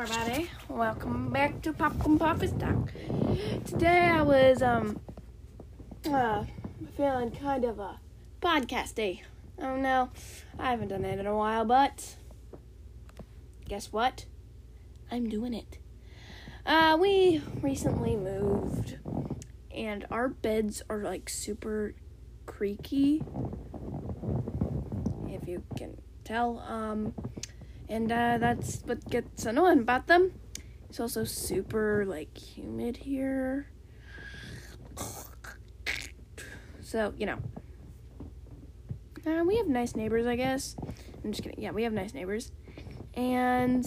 [0.00, 0.48] everybody.
[0.68, 2.92] Welcome back to Popcorn Puffy Talk.
[3.66, 5.00] Today I was um
[6.08, 6.44] uh
[6.96, 7.98] feeling kind of a
[8.40, 9.22] podcasty.
[9.58, 10.08] Oh don't.
[10.56, 12.14] I haven't done it in a while, but
[13.68, 14.26] guess what?
[15.10, 15.78] I'm doing it.
[16.64, 18.98] Uh we recently moved
[19.72, 21.96] and our beds are like super
[22.46, 23.24] creaky.
[25.26, 26.60] If you can tell.
[26.60, 27.14] Um
[27.88, 30.32] and uh, that's what gets annoying about them.
[30.88, 33.70] It's also super like humid here.
[36.80, 37.38] So, you know.
[39.26, 40.74] Uh, we have nice neighbors, I guess.
[41.22, 41.60] I'm just kidding.
[41.60, 42.50] Yeah, we have nice neighbors.
[43.12, 43.86] And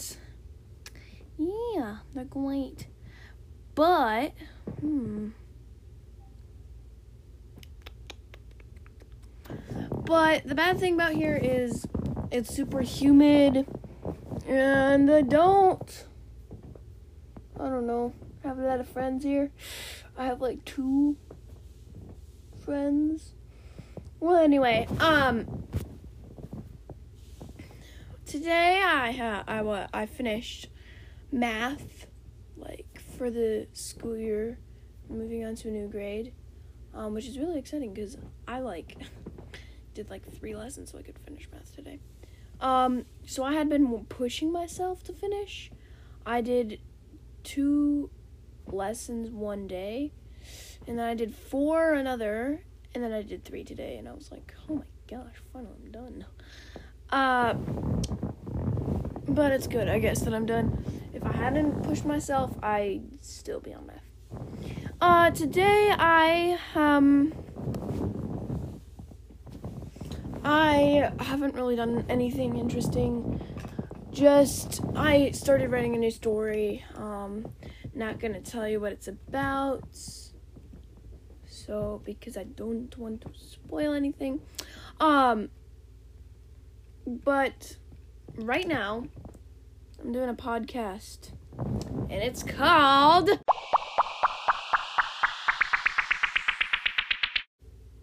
[1.37, 2.87] yeah, they're great.
[3.73, 4.33] But,
[4.79, 5.29] hmm.
[10.05, 11.87] But the bad thing about here is
[12.31, 13.65] it's super humid
[14.51, 16.05] and I don't
[17.57, 19.51] I don't know I have a lot of friends here.
[20.17, 21.15] I have like two
[22.65, 23.33] friends.
[24.19, 25.67] Well, anyway, um,
[28.25, 30.67] today I ha- I wa- I finished
[31.31, 32.07] math
[32.57, 34.59] like for the school year,
[35.07, 36.33] moving on to a new grade,
[36.93, 38.97] um, which is really exciting because I like
[39.93, 41.99] did like three lessons so I could finish math today.
[42.61, 45.71] Um, so I had been pushing myself to finish.
[46.25, 46.79] I did
[47.43, 48.11] two
[48.67, 50.13] lessons one day,
[50.87, 54.31] and then I did four another, and then I did three today, and I was
[54.31, 56.25] like, oh my gosh, finally I'm done.
[57.09, 57.53] Uh,
[59.27, 60.83] but it's good, I guess, that I'm done.
[61.13, 63.97] If I hadn't pushed myself, I'd still be on math.
[65.01, 67.33] Uh, today I, um,
[70.43, 73.41] I haven't really done anything interesting.
[74.11, 76.83] Just I started writing a new story.
[76.95, 77.53] Um,
[77.93, 79.83] not gonna tell you what it's about.
[81.45, 84.41] So because I don't want to spoil anything.
[84.99, 85.49] Um,
[87.05, 87.77] but
[88.35, 89.05] right now
[90.03, 93.29] I'm doing a podcast, and it's called.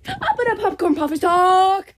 [0.09, 1.95] Up and up popcorn puffy talk.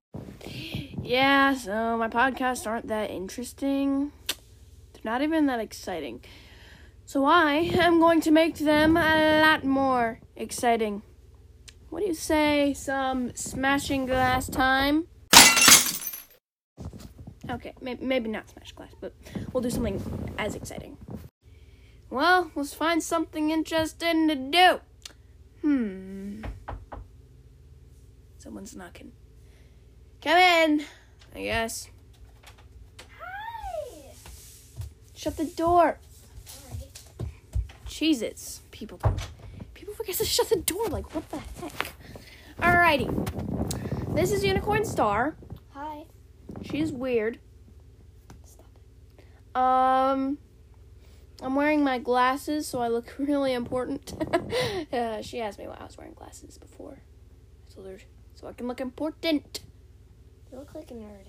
[1.11, 4.13] Yeah, so my podcasts aren't that interesting.
[4.93, 6.23] They're not even that exciting.
[7.03, 11.01] So I am going to make them a lot more exciting.
[11.89, 12.73] What do you say?
[12.73, 15.07] Some smashing glass time?
[17.49, 19.13] Okay, maybe, not smash glass, but
[19.51, 20.01] we'll do something
[20.37, 20.95] as exciting.
[22.09, 24.79] Well, let's find something interesting to do.
[25.61, 26.43] Hmm.
[28.37, 29.11] Someone's knocking.
[30.21, 30.85] Come in,
[31.35, 31.89] I guess.
[33.19, 34.13] Hi.
[35.15, 35.99] Shut the door.
[36.71, 36.99] Alright.
[37.85, 39.19] Jesus, people don't.
[39.73, 40.87] People forget to shut the door.
[40.87, 41.93] Like, what the heck?
[42.59, 44.15] Alrighty.
[44.15, 45.35] This is Unicorn Star.
[45.73, 46.03] Hi.
[46.63, 47.39] She's weird.
[48.43, 50.37] Stop Um,
[51.41, 54.13] I'm wearing my glasses, so I look really important.
[54.93, 56.99] uh, she asked me why I was wearing glasses before.
[57.69, 57.97] I told her
[58.35, 59.61] so I can look important.
[60.51, 61.27] You look like a nerd.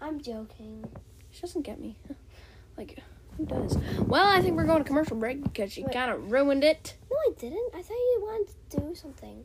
[0.00, 0.84] I'm joking.
[1.30, 1.98] She doesn't get me.
[2.78, 2.98] like,
[3.36, 3.76] who does?
[3.98, 6.96] Well, I think we're going to commercial break because she kind of ruined it.
[7.10, 7.74] No, I didn't.
[7.74, 9.44] I thought you wanted to do something.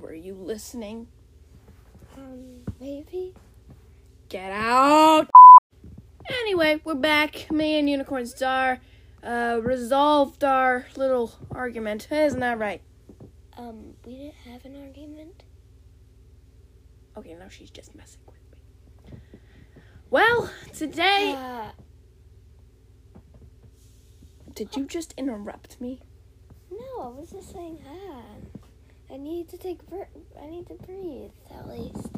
[0.00, 1.06] Were you listening?
[2.16, 3.34] Um, maybe.
[4.28, 5.30] Get out!
[6.28, 7.52] Anyway, we're back.
[7.52, 8.80] Me and Unicorn Star
[9.22, 12.08] uh, resolved our little argument.
[12.10, 12.82] Isn't that right?
[13.56, 15.43] Um, we didn't have an argument.
[17.16, 19.18] Okay, now she's just messing with me.
[20.10, 21.34] Well, today.
[21.36, 21.70] Uh,
[24.54, 26.00] Did you just interrupt me?
[26.70, 28.22] no, I was just saying hi.
[29.12, 29.84] I need to take.
[29.86, 30.10] Br-
[30.40, 32.08] I need to breathe at least.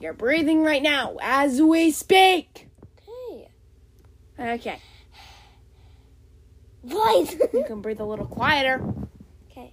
[0.00, 2.68] You're breathing right now as we speak.
[3.08, 3.48] Okay.
[4.40, 4.80] Okay,
[6.82, 7.32] What?
[7.52, 8.80] you can breathe a little quieter.
[9.50, 9.72] okay.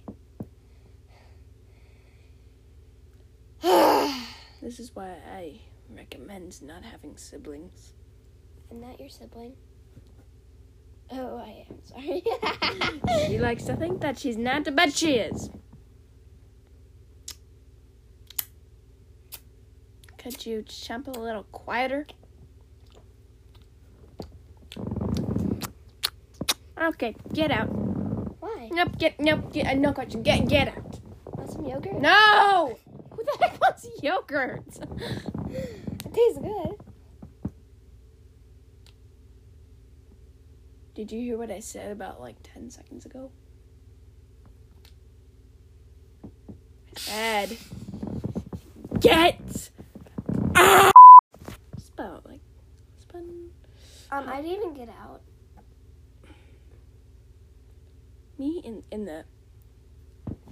[4.66, 7.92] This is why I recommend not having siblings.
[8.68, 9.52] I'm not your sibling.
[11.12, 12.24] Oh, I am sorry.
[13.28, 15.50] She likes to think that she's not, but she is.
[20.18, 22.08] Could you jump a little quieter?
[26.82, 27.68] Okay, get out.
[28.40, 28.68] Why?
[28.72, 30.24] Nope, get nope, get, uh, no question.
[30.24, 30.98] Get get out.
[31.36, 32.00] Want some yogurt?
[32.00, 32.76] No.
[33.82, 34.80] Who the heck wants yogurt?
[35.50, 36.76] It tastes good.
[40.94, 43.30] Did you hear what I said about like 10 seconds ago?
[47.10, 47.58] Ed.
[49.00, 49.34] Get out!
[51.76, 52.40] It's about like.
[52.98, 53.50] It's.
[54.10, 55.20] Um, I didn't even get out.
[58.38, 59.24] Me in, in the.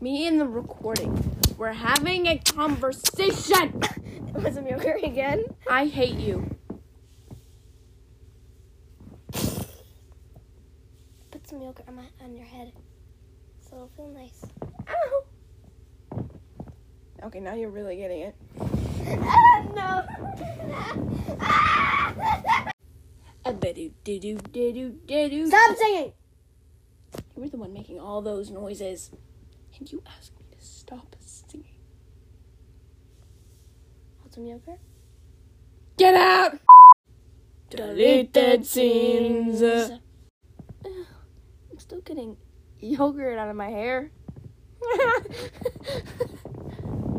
[0.01, 1.34] Me in the recording.
[1.57, 3.81] We're having a conversation!
[4.35, 5.45] Was it yogurt again?
[5.71, 6.57] I hate you.
[11.31, 12.73] Put some yogurt on, my, on your head.
[13.61, 14.45] So it'll feel nice.
[14.89, 15.25] Ow!
[17.25, 18.35] Okay, now you're really getting it.
[19.75, 20.05] no.
[25.49, 26.13] Stop singing.
[27.37, 29.11] You were the one making all those noises.
[29.79, 31.67] And you asked me to stop singing.
[34.21, 34.81] Want some yogurt?
[35.99, 36.59] Get out!
[37.71, 39.63] Deleted scenes.
[39.63, 40.01] I'm
[41.79, 42.37] still getting
[42.79, 44.11] yogurt out of my hair.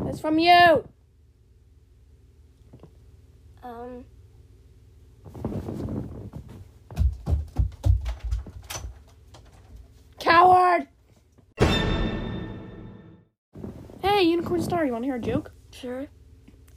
[0.04, 0.88] That's from you.
[3.62, 4.04] Um,
[10.18, 10.88] Coward!
[14.06, 15.50] Hey, Unicorn Star, you want to hear a joke?
[15.72, 16.06] sure.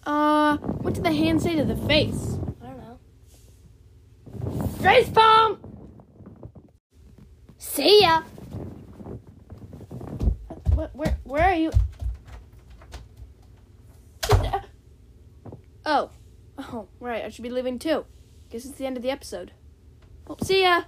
[0.03, 2.39] Uh, what did the hand say to the face?
[2.59, 4.67] I don't know.
[4.81, 5.59] Face palm!
[7.59, 8.23] See ya.
[10.73, 11.71] What, where, where are you?
[15.85, 16.09] Oh.
[16.57, 18.05] Oh, right, I should be leaving too.
[18.49, 19.51] Guess it's the end of the episode.
[20.27, 20.81] Well, see ya!